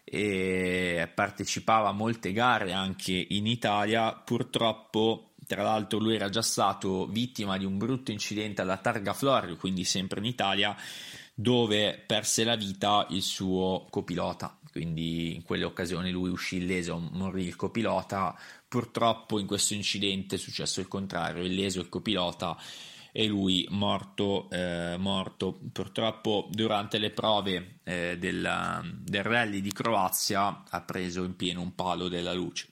e 0.05 1.11
partecipava 1.13 1.89
a 1.89 1.93
molte 1.93 2.33
gare 2.33 2.73
anche 2.73 3.27
in 3.31 3.47
Italia. 3.47 4.13
Purtroppo, 4.13 5.34
tra 5.47 5.63
l'altro, 5.63 5.99
lui 5.99 6.15
era 6.15 6.29
già 6.29 6.43
stato 6.43 7.07
vittima 7.07 7.57
di 7.57 7.65
un 7.65 7.79
brutto 7.79 8.11
incidente 8.11 8.61
alla 8.61 8.77
Targa 8.77 9.13
Florio, 9.13 9.57
quindi 9.57 9.85
sempre 9.85 10.21
in 10.21 10.27
Italia, 10.27 10.77
dove 11.35 12.03
perse 12.07 12.45
la 12.45 12.57
vita 12.57 13.07
il 13.11 13.23
suo 13.23 13.87
copilota. 13.91 14.59
Quindi 14.71 15.37
in 15.37 15.43
quelle 15.43 15.65
occasioni 15.65 16.11
lui 16.11 16.31
uscì 16.31 16.57
illeso, 16.57 16.99
morì 16.99 17.45
il 17.45 17.57
copilota. 17.57 18.37
Purtroppo 18.67 19.39
in 19.39 19.47
questo 19.47 19.75
incidente 19.75 20.35
è 20.35 20.39
successo 20.39 20.81
il 20.81 20.89
contrario, 20.89 21.45
illeso 21.45 21.81
il 21.81 21.89
copilota 21.89 22.57
e 23.13 23.27
lui 23.27 23.65
morto, 23.71 24.51
eh, 24.51 24.97
morto. 24.99 25.61
Purtroppo 25.73 26.49
durante 26.51 26.99
le 26.99 27.11
prove 27.11 27.79
eh, 27.85 28.17
della, 28.19 28.83
del 28.85 29.23
rally 29.23 29.61
di 29.61 29.73
Croazia 29.73 30.65
ha 30.69 30.81
preso 30.81 31.23
in 31.23 31.37
pieno 31.37 31.61
un 31.61 31.77
palo 31.77 32.09
della 32.09 32.33
luce. 32.33 32.71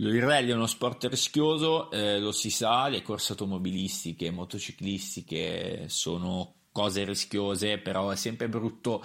Il 0.00 0.22
rally 0.22 0.48
è 0.48 0.54
uno 0.54 0.66
sport 0.66 1.04
rischioso, 1.04 1.90
eh, 1.90 2.18
lo 2.18 2.32
si 2.32 2.48
sa, 2.48 2.88
le 2.88 3.02
corse 3.02 3.32
automobilistiche, 3.32 4.30
motociclistiche 4.30 5.90
sono 5.90 6.54
cose 6.72 7.04
rischiose, 7.04 7.76
però 7.76 8.08
è 8.08 8.16
sempre 8.16 8.48
brutto 8.48 9.04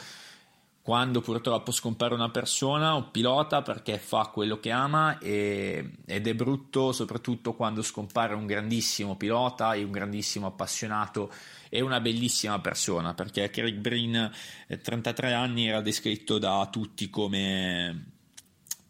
quando 0.81 1.19
purtroppo 1.19 1.71
scompare 1.71 2.13
una 2.13 2.29
persona, 2.29 2.93
un 2.93 3.11
pilota, 3.11 3.61
perché 3.61 3.97
fa 3.97 4.29
quello 4.31 4.57
che 4.57 4.71
ama 4.71 5.17
e, 5.17 5.97
ed 6.05 6.27
è 6.27 6.33
brutto 6.33 6.93
soprattutto 6.93 7.55
quando 7.55 7.81
scompare 7.81 8.33
un 8.33 8.45
grandissimo 8.45 9.17
pilota 9.17 9.73
e 9.73 9.83
un 9.83 9.91
grandissimo 9.91 10.47
appassionato 10.47 11.29
e 11.69 11.81
una 11.81 11.99
bellissima 11.99 12.59
persona, 12.59 13.13
perché 13.13 13.49
Craig 13.49 13.79
Breen, 13.79 14.31
33 14.81 15.33
anni, 15.33 15.67
era 15.67 15.81
descritto 15.81 16.37
da 16.37 16.65
tutti 16.71 17.09
come, 17.09 18.14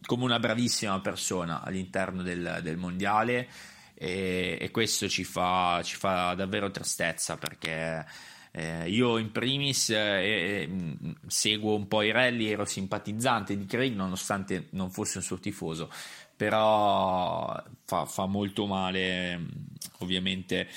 come 0.05 0.23
una 0.23 0.39
bravissima 0.39 0.99
persona 0.99 1.61
all'interno 1.61 2.21
del, 2.21 2.59
del 2.61 2.77
mondiale 2.77 3.47
e, 3.93 4.57
e, 4.59 4.71
questo 4.71 5.07
ci 5.07 5.23
fa, 5.23 5.81
ci 5.83 5.95
fa 5.95 6.33
davvero 6.33 6.69
tristezza 6.69 7.37
perché 7.37 8.05
eh, 8.51 8.89
io 8.89 9.17
in 9.17 9.31
primis 9.31 9.89
eh, 9.89 9.97
eh, 9.97 10.69
seguo 11.27 11.75
un 11.75 11.87
po' 11.87 12.01
i 12.01 12.11
rally, 12.11 12.47
ero 12.47 12.65
simpatizzante 12.65 13.57
di 13.57 13.65
Craig 13.65 13.93
nonostante 13.93 14.67
non 14.71 14.91
fosse 14.91 15.17
un 15.17 15.23
suo 15.23 15.39
tifoso, 15.39 15.91
però 16.35 17.61
fa, 17.83 18.05
fa 18.05 18.25
molto 18.25 18.65
male 18.65 19.45
ovviamente. 19.99 20.69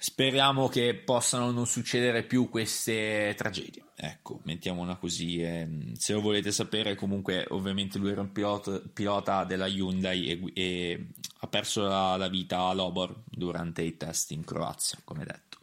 Speriamo 0.00 0.68
che 0.68 0.94
possano 0.94 1.50
non 1.50 1.66
succedere 1.66 2.22
più 2.22 2.48
queste 2.48 3.34
tragedie. 3.36 3.82
Ecco, 3.96 4.38
mettiamola 4.44 4.94
così. 4.94 5.42
Eh, 5.42 5.92
se 5.96 6.12
lo 6.12 6.20
volete 6.20 6.52
sapere, 6.52 6.94
comunque, 6.94 7.44
ovviamente 7.48 7.98
lui 7.98 8.12
era 8.12 8.20
un 8.20 8.30
pilota, 8.30 8.80
pilota 8.92 9.42
della 9.42 9.66
Hyundai 9.66 10.30
e, 10.30 10.52
e 10.54 11.06
ha 11.40 11.48
perso 11.48 11.82
la, 11.82 12.16
la, 12.16 12.28
vita 12.28 12.60
a 12.60 12.74
Lobor 12.74 13.22
durante 13.24 13.82
i 13.82 13.96
test 13.96 14.30
in 14.30 14.44
Croazia, 14.44 15.00
come 15.02 15.24
detto. 15.24 15.58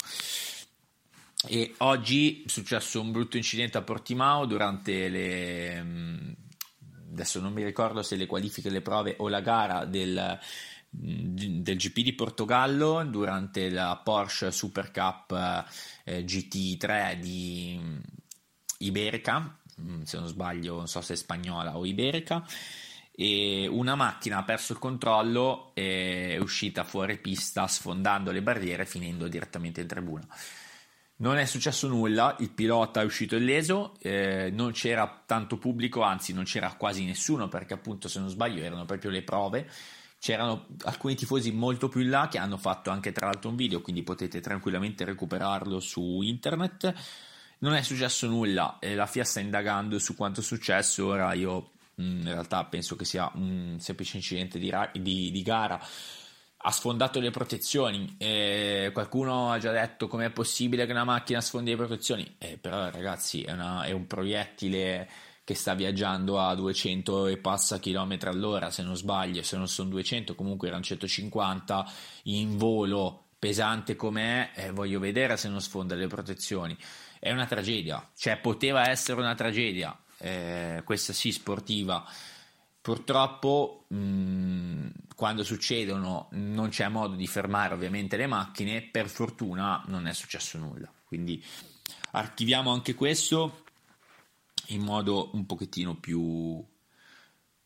E 1.47 1.75
oggi 1.77 2.43
è 2.43 2.49
successo 2.49 2.99
un 2.99 3.13
brutto 3.13 3.37
incidente 3.37 3.77
a 3.77 3.83
Portimao 3.83 4.45
durante 4.45 5.07
le. 5.07 5.81
Mm, 5.81 6.31
adesso 7.13 7.39
non 7.39 7.53
mi 7.53 7.63
ricordo 7.63 8.03
se 8.03 8.17
le 8.17 8.25
qualifiche, 8.25 8.69
le 8.69 8.81
prove 8.81 9.15
o 9.19 9.29
la 9.29 9.39
gara 9.39 9.85
del, 9.85 10.39
del 10.97 11.77
GP 11.77 11.99
di 11.99 12.13
Portogallo 12.13 13.03
durante 13.05 13.69
la 13.69 13.99
Porsche 14.03 14.51
Super 14.51 14.91
Cup 14.91 15.31
eh, 16.03 16.23
GT3 16.23 17.19
di 17.19 17.77
mm, 17.79 17.97
Iberica, 18.79 19.57
se 20.03 20.17
non 20.17 20.27
sbaglio, 20.27 20.75
non 20.75 20.87
so 20.87 21.01
se 21.01 21.13
è 21.13 21.17
spagnola 21.17 21.77
o 21.77 21.85
iberica. 21.85 22.45
E 23.17 23.67
una 23.69 23.95
macchina 23.95 24.39
ha 24.39 24.43
perso 24.43 24.73
il 24.73 24.79
controllo 24.79 25.71
è 25.73 26.37
uscita 26.37 26.83
fuori 26.83 27.17
pista 27.17 27.65
sfondando 27.65 28.31
le 28.31 28.41
barriere 28.41 28.85
finendo 28.85 29.27
direttamente 29.27 29.81
in 29.81 29.87
tribuna. 29.87 30.27
Non 31.17 31.37
è 31.37 31.45
successo 31.45 31.87
nulla, 31.87 32.35
il 32.39 32.49
pilota 32.49 32.99
è 32.99 33.05
uscito 33.05 33.37
illeso, 33.37 33.93
eh, 34.01 34.49
non 34.51 34.73
c'era 34.73 35.23
tanto 35.25 35.57
pubblico, 35.57 36.01
anzi 36.01 36.33
non 36.33 36.43
c'era 36.43 36.73
quasi 36.73 37.05
nessuno 37.05 37.47
perché 37.47 37.73
appunto 37.73 38.09
se 38.09 38.19
non 38.19 38.27
sbaglio 38.27 38.61
erano 38.61 38.83
proprio 38.83 39.11
le 39.11 39.23
prove. 39.23 39.69
C'erano 40.25 40.65
alcuni 40.85 41.13
tifosi 41.13 41.51
molto 41.51 41.87
più 41.87 42.01
in 42.01 42.09
là 42.09 42.27
che 42.27 42.39
hanno 42.39 42.57
fatto 42.57 42.89
anche 42.89 43.11
tra 43.11 43.27
l'altro 43.27 43.51
un 43.51 43.55
video, 43.55 43.83
quindi 43.83 44.01
potete 44.01 44.41
tranquillamente 44.41 45.05
recuperarlo 45.05 45.79
su 45.79 46.21
internet. 46.23 46.91
Non 47.59 47.75
è 47.75 47.83
successo 47.83 48.25
nulla, 48.25 48.79
la 48.81 49.05
FIA 49.05 49.23
sta 49.23 49.39
indagando 49.39 49.99
su 49.99 50.15
quanto 50.15 50.39
è 50.39 50.43
successo, 50.43 51.05
ora 51.05 51.31
io 51.33 51.73
mm, 52.01 52.21
in 52.21 52.23
realtà 52.25 52.65
penso 52.65 52.95
che 52.95 53.05
sia 53.05 53.29
un 53.35 53.75
semplice 53.77 54.17
incidente 54.17 54.57
di, 54.57 54.71
ra- 54.71 54.89
di, 54.91 55.29
di 55.29 55.41
gara 55.43 55.79
ha 56.57 56.71
sfondato 56.71 57.19
le 57.19 57.29
protezioni. 57.29 58.15
Eh, 58.17 58.89
qualcuno 58.93 59.51
ha 59.51 59.59
già 59.59 59.71
detto 59.71 60.07
com'è 60.07 60.31
possibile 60.31 60.87
che 60.87 60.91
una 60.91 61.03
macchina 61.03 61.39
sfondi 61.39 61.69
le 61.69 61.77
protezioni. 61.77 62.35
Eh, 62.39 62.57
però, 62.57 62.89
ragazzi, 62.89 63.43
è, 63.43 63.51
una, 63.51 63.83
è, 63.83 63.91
un 63.91 64.07
proiettile 64.07 65.07
che 65.45 65.55
sta 65.55 65.73
viaggiando 65.75 66.41
a 66.41 66.53
200 66.53 67.27
e 67.27 67.37
passa 67.37 67.79
chilometri 67.79 68.27
all'ora. 68.27 68.69
Se 68.69 68.83
non 68.83 68.97
sbaglio, 68.97 69.43
se 69.43 69.55
non 69.55 69.69
sono 69.69 69.89
200, 69.91 70.35
comunque 70.35 70.67
erano 70.67 70.83
150 70.83 71.89
in 72.23 72.57
volo 72.57 73.27
pesante 73.39 73.95
com'è. 73.95 74.51
Eh, 74.55 74.71
voglio 74.71 74.99
vedere 74.99 75.37
se 75.37 75.47
non 75.47 75.61
sfonda 75.61 75.95
le 75.95 76.07
protezioni. 76.07 76.75
È 77.19 77.31
una 77.31 77.45
tragedia, 77.45 78.09
cioè 78.17 78.37
poteva 78.37 78.89
essere 78.89 79.21
una 79.21 79.35
tragedia. 79.35 79.97
Eh, 80.17 80.81
questa 80.83 81.13
sì, 81.13 81.31
sportiva 81.31 82.05
Purtroppo 82.85 83.85
mh, 83.87 84.89
quando 85.15 85.43
succedono 85.43 86.27
non 86.33 86.69
c'è 86.69 86.87
modo 86.87 87.15
di 87.15 87.25
fermare 87.25 87.73
ovviamente 87.73 88.15
le 88.15 88.27
macchine, 88.27 88.83
per 88.83 89.09
fortuna 89.09 89.83
non 89.87 90.05
è 90.05 90.13
successo 90.13 90.59
nulla. 90.59 90.93
Quindi 91.03 91.43
archiviamo 92.11 92.71
anche 92.71 92.93
questo 92.93 93.63
in 94.67 94.81
modo 94.81 95.29
un 95.33 95.45
pochettino 95.45 95.95
più, 95.95 96.63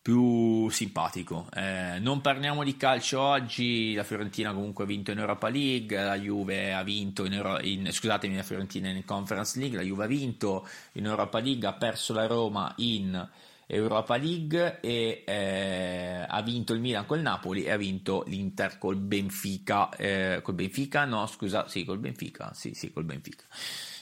più 0.01 0.69
simpatico. 0.69 1.47
Eh, 1.53 1.99
non 1.99 2.21
parliamo 2.21 2.63
di 2.63 2.77
calcio 2.77 3.19
oggi, 3.21 3.93
la 3.93 4.03
Fiorentina 4.03 4.53
comunque 4.53 4.83
ha 4.83 4.87
vinto 4.87 5.11
in 5.11 5.19
Europa 5.19 5.49
League, 5.49 6.01
la 6.01 6.15
Juve 6.15 6.73
ha 6.73 6.83
vinto 6.83 7.25
in, 7.25 7.33
Euro- 7.33 7.59
in 7.61 7.91
scusatemi, 7.91 8.35
la 8.35 8.43
Fiorentina 8.43 8.89
in 8.89 9.05
Conference 9.05 9.59
League, 9.59 9.77
la 9.77 9.83
Juve 9.83 10.05
ha 10.05 10.07
vinto 10.07 10.67
in 10.93 11.05
Europa 11.05 11.39
League, 11.39 11.67
ha 11.67 11.73
perso 11.73 12.13
la 12.13 12.27
Roma 12.27 12.73
in 12.77 13.29
Europa 13.71 14.17
League 14.17 14.79
e 14.81 15.23
eh, 15.27 16.25
ha 16.27 16.41
vinto 16.41 16.73
il 16.73 16.79
Milan 16.79 17.05
col 17.05 17.21
Napoli 17.21 17.65
e 17.65 17.71
ha 17.71 17.77
vinto 17.77 18.23
l'Inter 18.25 18.79
col 18.79 18.95
Benfica. 18.95 19.89
Eh, 19.95 20.39
col 20.41 20.55
Benfica? 20.55 21.05
No, 21.05 21.27
scusa, 21.27 21.67
sì, 21.67 21.85
col 21.85 21.99
Benfica. 21.99 22.51
Sì, 22.53 22.73
sì, 22.73 22.91
col 22.91 23.03
Benfica. 23.03 23.43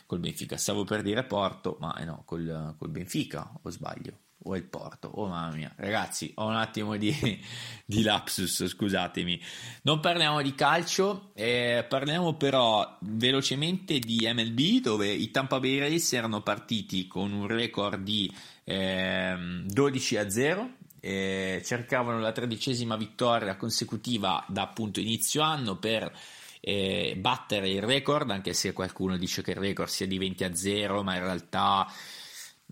Col 0.08 0.20
Benfica. 0.20 0.58
Stavo 0.58 0.84
per 0.84 1.04
dire 1.04 1.24
Porto, 1.24 1.78
ma 1.80 1.96
eh 1.98 2.06
no, 2.06 2.24
col, 2.26 2.74
col 2.80 2.90
Benfica, 2.90 3.60
o 3.62 3.70
sbaglio? 3.70 4.18
o 4.48 4.56
il 4.56 4.64
Porto. 4.64 5.10
Oh 5.16 5.28
mamma 5.28 5.56
mia, 5.56 5.72
ragazzi, 5.76 6.32
ho 6.36 6.48
un 6.48 6.56
attimo 6.56 6.96
di, 6.98 7.14
di 7.86 8.02
lapsus, 8.02 8.66
scusatemi. 8.66 9.40
Non 9.84 10.00
parliamo 10.00 10.42
di 10.42 10.56
calcio, 10.56 11.32
eh, 11.34 11.86
parliamo 11.88 12.36
però 12.36 12.98
velocemente 13.02 14.00
di 14.00 14.30
MLB, 14.32 14.82
dove 14.82 15.10
i 15.10 15.32
Tampa 15.32 15.60
Bay 15.60 15.80
Rays 15.80 16.14
erano 16.14 16.42
partiti 16.42 17.08
con 17.08 17.32
un 17.32 17.48
record 17.48 18.02
di 18.02 18.32
eh, 18.64 19.64
12 19.66 20.18
a 20.18 20.30
0. 20.30 20.72
Eh, 21.00 21.62
cercavano 21.64 22.20
la 22.20 22.32
tredicesima 22.32 22.96
vittoria 22.96 23.56
consecutiva 23.56 24.44
da 24.48 24.64
appunto 24.64 25.00
inizio 25.00 25.42
anno 25.42 25.78
per 25.78 26.12
eh, 26.62 27.16
battere 27.18 27.70
il 27.70 27.82
record, 27.82 28.30
anche 28.32 28.54
se 28.54 28.74
qualcuno 28.74 29.18
dice 29.18 29.42
che 29.42 29.52
il 29.52 29.58
record 29.58 29.90
sia 29.90 30.08
di 30.08 30.18
20 30.18 30.44
a 30.44 30.56
0, 30.56 31.04
ma 31.04 31.16
in 31.16 31.22
realtà 31.24 31.88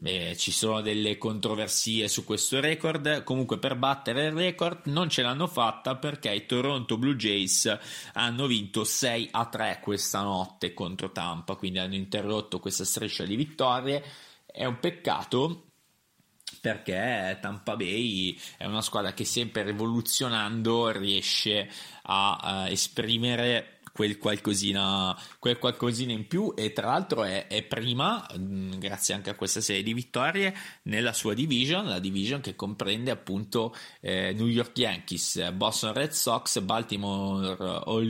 Eh, 0.04 0.36
ci 0.38 0.52
sono 0.52 0.82
delle 0.82 1.18
controversie 1.18 2.10
su 2.10 2.26
questo 2.26 2.60
record. 2.60 3.24
Comunque, 3.24 3.58
per 3.60 3.78
battere 3.78 4.26
il 4.26 4.34
record 4.34 4.88
non 4.88 5.10
ce 5.10 5.22
l'hanno 5.22 5.48
fatta 5.48 5.96
perché 5.96 6.34
i 6.34 6.46
Toronto 6.46 6.98
Blue 6.98 7.16
Jays 7.16 7.78
hanno 8.14 8.46
vinto 8.46 8.84
6 8.84 9.30
a 9.32 9.46
3 9.46 9.80
questa 9.82 10.22
notte 10.22 10.74
contro 10.74 11.14
Tampa. 11.14 11.56
Quindi 11.56 11.80
hanno 11.80 11.96
interrotto 11.96 12.60
questa 12.60 12.84
striscia 12.84 13.24
di 13.24 13.38
vittorie. 13.38 14.04
È 14.46 14.66
un 14.66 14.80
peccato 14.80 15.62
perché 16.60 17.38
Tampa 17.42 17.76
Bay 17.78 18.38
è 18.58 18.66
una 18.66 18.82
squadra 18.82 19.14
che 19.14 19.24
sempre 19.24 19.64
rivoluzionando 19.64 20.90
riesce 20.90 21.70
a, 22.04 22.36
a 22.36 22.70
esprimere 22.70 23.75
quel 23.96 24.18
qualcosina, 24.18 25.18
quel 25.40 25.58
qualcosina 25.58 26.12
in 26.12 26.28
più 26.28 26.54
e 26.54 26.74
tra 26.74 26.88
l'altro 26.88 27.24
è, 27.24 27.48
è, 27.48 27.64
prima, 27.64 28.28
mm, 28.38 28.74
grazie 28.74 29.14
anche 29.14 29.30
a 29.30 29.36
questa 29.36 29.62
serie 29.62 29.84
di 29.84 29.94
vittorie, 29.94 30.54
nella 30.84 31.14
sua 31.14 31.34
division, 31.34 31.86
la 31.86 32.00
division 32.00 32.42
che 32.42 32.58
comprende 32.58 33.10
appunto 33.10 33.74
eh, 34.02 34.34
New 34.34 34.48
York 34.48 34.78
Yankees, 34.78 35.50
Boston 35.54 35.94
Red 35.94 36.12
Sox, 36.12 36.60
Baltimore 36.60 37.56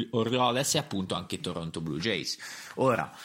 Orioles 0.09 0.73
e 0.73 0.79
appunto 0.79 1.13
anche 1.13 1.39
Toronto 1.39 1.81
Blue 1.81 1.99
Jays. 1.99 2.35
Ora, 2.77 3.15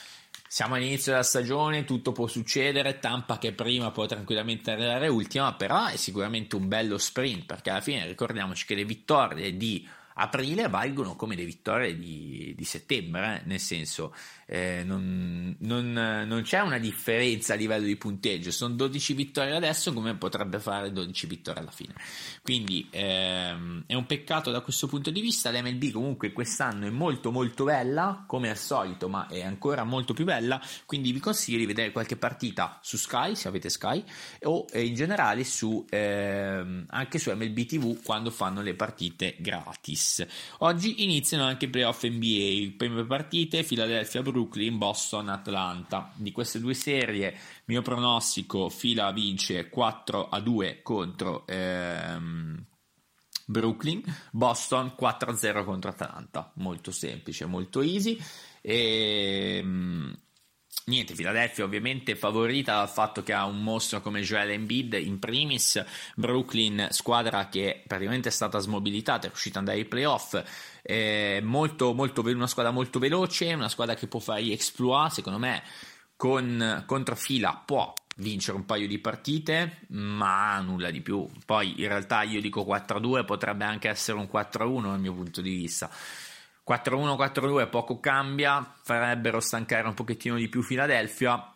siamo 0.47 0.75
all'inizio 0.75 1.13
della 1.13 1.25
stagione, 1.25 1.85
tutto 1.85 2.13
può 2.13 2.27
succedere, 2.27 2.99
Tampa 2.99 3.39
che 3.39 3.53
prima 3.53 3.91
può 3.91 4.05
tranquillamente 4.05 4.71
arrivare 4.71 5.09
ultima, 5.09 5.55
però 5.55 5.87
è 5.87 5.97
sicuramente 5.97 6.57
un 6.57 6.69
bello 6.69 6.99
sprint, 6.99 7.47
perché 7.47 7.71
alla 7.71 7.81
fine 7.81 8.07
ricordiamoci 8.07 8.67
che 8.67 8.75
le 8.75 8.85
vittorie 8.85 9.57
di 9.57 9.89
aprile 10.21 10.69
valgono 10.69 11.17
come 11.17 11.35
le 11.35 11.45
vittorie 11.45 11.99
di, 11.99 12.53
di 12.57 12.65
settembre, 12.65 13.41
eh? 13.41 13.47
nel 13.47 13.59
senso 13.59 14.15
eh, 14.47 14.83
non, 14.85 15.55
non, 15.61 15.93
non, 15.93 16.43
c'è 16.43 16.59
una 16.59 16.79
differenza 16.79 17.55
a 17.55 17.57
livello 17.57 17.87
di 17.87 17.97
punteggio, 17.97 18.51
sono 18.51 18.75
12 18.75 19.15
vittorie 19.15 19.55
adesso 19.55 19.93
come 19.93 20.17
potrebbe 20.17 20.59
fare 20.59 20.93
12 20.93 21.27
vittorie 21.27 21.61
alla 21.61 21.71
fine. 21.71 21.95
Quindi 22.43 22.87
ehm, 22.91 23.85
è 23.87 23.95
un 23.95 24.07
peccato 24.07 24.51
da 24.51 24.61
questo 24.61 24.89
punto 24.89 25.11
di 25.11 25.21
vista, 25.21 25.51
l'MLB 25.51 25.93
comunque 25.93 26.33
quest'anno 26.33 26.87
è 26.87 26.91
molto 26.91 27.31
molto 27.31 27.65
bella, 27.65 28.25
come 28.27 28.51
al 28.51 28.59
solito, 28.59 29.09
ma 29.09 29.29
è 29.29 29.43
ancora 29.43 29.85
molto 29.85 30.15
più 30.15 30.25
bella, 30.25 30.61
quindi 30.85 31.13
vi 31.13 31.21
consiglio 31.21 31.59
di 31.59 31.67
vedere 31.67 31.93
qualche 31.93 32.17
partita 32.17 32.81
su 32.83 32.97
Sky, 32.97 33.37
se 33.37 33.49
avete 33.49 33.71
Sky, 33.71 34.05
o 34.43 34.67
eh, 34.73 34.85
in 34.85 34.95
generale 34.95 35.45
su, 35.45 35.87
ehm, 35.89 36.87
anche 36.89 37.19
su 37.19 37.31
MLB 37.31 37.65
TV 37.67 38.03
quando 38.03 38.31
fanno 38.31 38.63
le 38.63 38.75
partite 38.75 39.37
gratis. 39.39 40.10
Oggi 40.59 41.03
iniziano 41.03 41.45
anche 41.45 41.67
i 41.67 41.69
playoff 41.69 42.05
NBA, 42.05 42.75
prime 42.77 43.05
partite, 43.05 43.63
Philadelphia 43.63 44.23
Brooklyn 44.23 44.39
Brooklyn, 44.51 44.79
Boston, 44.79 45.29
Atlanta. 45.29 46.13
Di 46.15 46.33
queste 46.33 46.61
due 46.61 46.75
serie, 46.75 47.37
mio 47.67 47.83
pronostico, 47.83 48.69
Fila 48.69 49.13
vince 49.13 49.69
4 49.69 50.29
a 50.29 50.41
2 50.41 50.81
contro 50.83 51.47
ehm, 51.47 52.65
Brooklyn, 53.47 54.03
Boston 54.33 54.95
4 54.95 55.31
a 55.31 55.37
0 55.37 55.65
contro 55.65 55.91
Atlanta. 55.91 56.53
Molto 56.57 56.91
semplice, 56.91 57.47
molto 57.47 57.81
easy. 57.81 58.19
E, 58.61 59.59
ehm, 59.59 60.19
Niente, 60.91 61.15
Philadelphia 61.15 61.65
ovviamente 61.65 62.17
favorita 62.17 62.77
dal 62.77 62.89
fatto 62.89 63.23
che 63.23 63.33
ha 63.33 63.45
un 63.45 63.63
mostro 63.63 64.01
come 64.01 64.23
Joel 64.23 64.51
Embiid 64.51 64.95
in 64.95 65.19
primis, 65.19 65.85
Brooklyn 66.17 66.89
squadra 66.91 67.49
che 67.49 67.85
praticamente 67.87 68.29
è 68.29 68.33
stata 68.33 68.59
smobilitata, 68.59 69.27
è 69.27 69.29
riuscita 69.29 69.59
ad 69.59 69.67
andare 69.67 69.85
ai 69.85 69.89
playoff, 69.89 70.43
è 70.83 71.41
molto, 71.43 71.93
molto, 71.93 72.23
una 72.23 72.47
squadra 72.49 72.73
molto 72.73 72.99
veloce, 72.99 73.53
una 73.53 73.69
squadra 73.69 73.95
che 73.95 74.09
può 74.09 74.21
fare 74.21 74.43
gli 74.43 74.53
exploit, 74.53 75.13
secondo 75.13 75.39
me 75.39 75.63
con, 76.17 76.83
contro 76.87 77.15
fila 77.15 77.63
può 77.65 77.93
vincere 78.17 78.57
un 78.57 78.65
paio 78.65 78.89
di 78.89 78.99
partite, 78.99 79.83
ma 79.91 80.59
nulla 80.61 80.91
di 80.91 81.03
più. 81.03 81.29
Poi 81.47 81.81
in 81.81 81.89
realtà 81.89 82.23
io 82.23 82.41
dico 82.41 82.63
4-2, 82.63 83.25
potrebbe 83.25 83.65
anche 83.65 83.89
essere 83.89 84.19
un 84.19 84.29
4-1 84.33 84.83
dal 84.83 85.01
mio 85.01 85.15
punto 85.15 85.41
di 85.41 85.55
vista 85.55 85.91
4-1-4-2 86.69 87.69
poco 87.69 87.99
cambia, 88.01 88.75
farebbero 88.83 89.41
stancare 89.41 89.87
un 89.87 89.95
pochettino 89.95 90.37
di 90.37 90.49
più 90.49 90.65
Philadelphia 90.65 91.55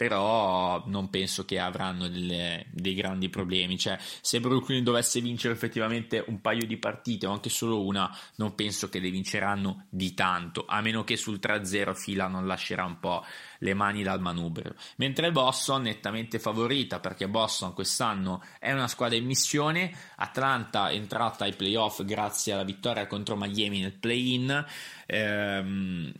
però 0.00 0.82
non 0.86 1.10
penso 1.10 1.44
che 1.44 1.58
avranno 1.58 2.08
delle, 2.08 2.64
dei 2.70 2.94
grandi 2.94 3.28
problemi. 3.28 3.76
Cioè, 3.76 3.98
se 4.00 4.40
Brooklyn 4.40 4.82
dovesse 4.82 5.20
vincere 5.20 5.52
effettivamente 5.52 6.24
un 6.26 6.40
paio 6.40 6.64
di 6.64 6.78
partite 6.78 7.26
o 7.26 7.32
anche 7.32 7.50
solo 7.50 7.84
una, 7.84 8.10
non 8.36 8.54
penso 8.54 8.88
che 8.88 8.98
le 8.98 9.10
vinceranno 9.10 9.84
di 9.90 10.14
tanto, 10.14 10.64
a 10.66 10.80
meno 10.80 11.04
che 11.04 11.18
sul 11.18 11.38
3-0 11.38 11.94
fila 11.94 12.28
non 12.28 12.46
lascerà 12.46 12.86
un 12.86 12.98
po' 12.98 13.22
le 13.58 13.74
mani 13.74 14.02
dal 14.02 14.22
manubrio. 14.22 14.74
Mentre 14.96 15.32
Boston 15.32 15.82
nettamente 15.82 16.38
favorita 16.38 16.98
perché 16.98 17.28
Boston 17.28 17.74
quest'anno 17.74 18.42
è 18.58 18.72
una 18.72 18.88
squadra 18.88 19.18
in 19.18 19.26
missione, 19.26 19.94
Atlanta 20.16 20.88
è 20.88 20.94
entrata 20.94 21.44
ai 21.44 21.54
playoff 21.54 22.04
grazie 22.04 22.54
alla 22.54 22.64
vittoria 22.64 23.06
contro 23.06 23.36
Miami 23.36 23.80
nel 23.80 23.98
play-in. 23.98 24.64
Ehm, 25.04 26.10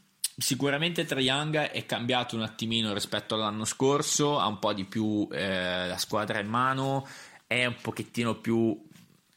Sicuramente 0.41 1.03
Young 1.03 1.55
è 1.55 1.85
cambiato 1.85 2.35
un 2.35 2.41
attimino 2.41 2.95
rispetto 2.95 3.35
all'anno 3.35 3.67
scorso, 3.67 4.39
ha 4.39 4.47
un 4.47 4.59
po' 4.59 4.73
di 4.73 4.85
più 4.85 5.29
eh, 5.31 5.87
la 5.87 5.99
squadra 5.99 6.41
in 6.41 6.49
mano, 6.49 7.07
è 7.47 7.67
un 7.67 7.77
pochettino 7.79 8.37
più, 8.37 8.83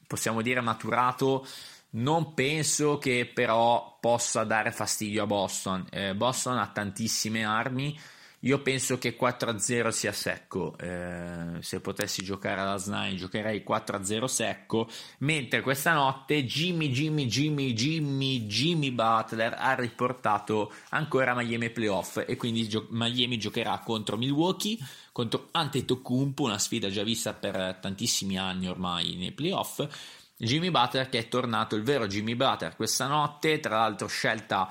possiamo 0.08 0.42
dire, 0.42 0.62
maturato. 0.62 1.46
Non 1.92 2.34
penso 2.34 3.00
che 3.00 3.30
però 3.32 3.98
possa 4.00 4.46
dare 4.46 4.72
fastidio 4.72 5.24
a 5.24 5.28
Boston. 5.28 5.86
Eh, 5.92 6.16
Boston 6.16 6.58
ha 6.58 6.68
tantissime 6.68 7.44
armi, 7.44 8.00
io 8.44 8.62
penso 8.62 8.98
che 8.98 9.16
4-0 9.18 9.90
sia 9.90 10.12
secco. 10.12 10.76
Eh, 10.78 11.62
se 11.62 11.80
potessi 11.80 12.24
giocare 12.24 12.60
alla 12.60 12.78
SNAI, 12.78 13.16
giocherei 13.16 13.64
4-0 13.66 14.26
secco. 14.26 14.90
Mentre 15.20 15.62
questa 15.62 15.94
notte 15.94 16.44
Jimmy, 16.46 16.90
Jimmy, 16.90 17.26
Jimmy, 17.26 17.74
Jimmy, 17.74 18.46
Jimmy 18.46 18.92
Butler 18.92 19.56
ha 19.58 19.74
riportato 19.76 20.74
ancora 20.90 21.34
Miami 21.34 21.70
playoff 21.70 22.22
e 22.28 22.36
quindi 22.36 22.68
gio- 22.68 22.88
Miami 22.90 23.38
giocherà 23.38 23.80
contro 23.80 24.18
Milwaukee, 24.18 24.78
contro 25.14 25.48
Antetokounmpo, 25.52 26.44
una 26.44 26.60
sfida 26.60 26.90
già 26.90 27.04
vista 27.04 27.34
per 27.34 27.78
tantissimi 27.82 28.38
anni 28.38 28.68
ormai 28.68 29.16
nei 29.16 29.32
playoff. 29.32 29.88
Jimmy 30.36 30.70
Butler 30.70 31.08
che 31.08 31.20
è 31.20 31.28
tornato 31.30 31.76
il 31.78 31.84
vero 31.84 32.08
Jimmy 32.08 32.36
Butler 32.36 32.76
questa 32.76 33.08
notte, 33.08 33.62
tra 33.62 33.78
l'altro 33.78 34.08
scelta 34.08 34.68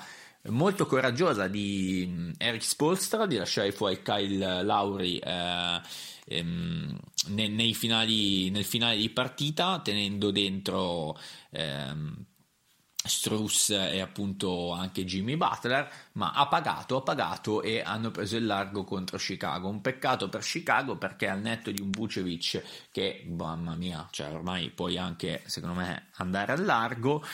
molto 0.49 0.87
coraggiosa 0.87 1.49
di 1.49 2.07
mm, 2.09 2.31
Eric 2.39 2.65
Spolstra 2.65 3.27
di 3.27 3.37
lasciare 3.37 3.73
fuori 3.73 4.03
Kyle 4.03 4.63
Lauri 4.63 5.19
eh, 5.19 5.81
ehm, 6.27 6.99
nei, 7.29 7.49
nei 7.49 7.75
finali, 7.75 8.51
nel 8.51 8.65
finale 8.65 8.97
di 8.97 9.11
partita 9.11 9.81
tenendo 9.81 10.31
dentro 10.31 11.17
ehm, 11.51 12.25
Struss 13.05 13.71
e 13.71 14.01
appunto 14.01 14.71
anche 14.71 15.05
Jimmy 15.05 15.37
Butler, 15.37 15.91
ma 16.13 16.33
ha 16.33 16.47
pagato, 16.47 16.97
ha 16.97 17.03
pagato 17.03 17.61
e 17.63 17.81
hanno 17.81 18.13
preso 18.13 18.37
il 18.37 18.47
largo 18.47 18.85
contro 18.85 19.19
Chicago. 19.19 19.69
Un 19.69 19.81
peccato 19.81 20.29
per 20.29 20.43
Chicago 20.43 20.97
perché 20.97 21.29
al 21.29 21.41
netto 21.41 21.73
di 21.73 21.81
un 21.81 21.91
Vucevic 21.91 22.63
che, 22.93 23.25
mamma 23.29 23.75
mia, 23.75 24.07
cioè 24.13 24.33
ormai 24.33 24.71
puoi 24.71 24.99
anche, 24.99 25.43
secondo 25.47 25.81
me, 25.81 26.11
andare 26.15 26.53
al 26.53 26.65
largo. 26.65 27.25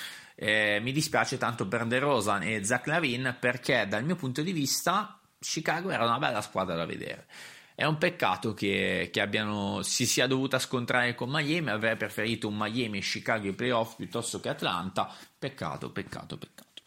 Eh, 0.41 0.79
mi 0.83 0.93
dispiace 0.93 1.37
tanto 1.37 1.67
per 1.67 1.85
De 1.87 1.99
Rosan 1.99 2.45
e 2.45 2.63
Zach 2.63 2.87
Lavin 2.87 3.37
perché 3.41 3.89
dal 3.89 4.05
mio 4.05 4.15
punto 4.15 4.41
di 4.41 4.53
vista 4.53 5.19
Chicago 5.41 5.91
era 5.91 6.05
una 6.05 6.19
bella 6.19 6.41
squadra 6.43 6.77
da 6.77 6.87
vedere. 6.87 7.27
È 7.75 7.85
un 7.85 7.99
peccato 7.99 8.55
che, 8.55 9.09
che 9.13 9.21
abbiano, 9.21 9.83
si 9.83 10.07
sia 10.07 10.29
dovuta 10.29 10.61
scontrare 10.61 11.17
con 11.17 11.29
Miami, 11.29 11.71
avrei 11.71 11.97
preferito 11.97 12.47
un 12.47 12.57
Miami 12.57 12.99
e 12.99 13.01
Chicago 13.01 13.47
ai 13.49 13.53
playoff 13.53 13.97
piuttosto 13.97 14.39
che 14.39 14.49
Atlanta. 14.49 15.13
Peccato, 15.37 15.91
peccato, 15.91 16.37
peccato. 16.39 16.83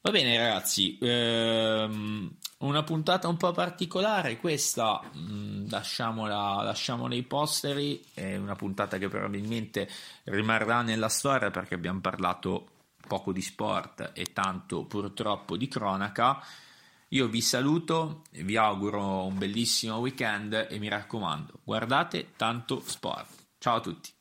Va 0.00 0.10
bene 0.10 0.36
ragazzi, 0.36 0.98
ehm, 1.00 2.36
una 2.58 2.82
puntata 2.82 3.28
un 3.28 3.36
po' 3.36 3.52
particolare 3.52 4.38
questa, 4.38 5.00
mm, 5.16 5.68
lasciamola, 5.68 6.62
lasciamola 6.62 7.14
ai 7.14 7.22
posteri, 7.22 8.04
è 8.14 8.36
una 8.36 8.54
puntata 8.56 8.98
che 8.98 9.08
probabilmente 9.08 9.88
rimarrà 10.24 10.82
nella 10.82 11.08
storia 11.08 11.50
perché 11.50 11.74
abbiamo 11.74 12.00
parlato 12.00 12.70
poco 13.08 13.32
di 13.32 13.42
sport 13.42 14.12
e 14.14 14.26
tanto 14.32 14.84
purtroppo 14.84 15.56
di 15.56 15.66
cronaca. 15.66 16.40
Io 17.08 17.26
vi 17.26 17.40
saluto, 17.40 18.22
vi 18.30 18.56
auguro 18.56 19.24
un 19.24 19.36
bellissimo 19.36 19.96
weekend 19.96 20.68
e 20.70 20.78
mi 20.78 20.88
raccomando, 20.88 21.60
guardate 21.64 22.34
tanto 22.36 22.80
sport. 22.84 23.30
Ciao 23.58 23.76
a 23.76 23.80
tutti. 23.80 24.17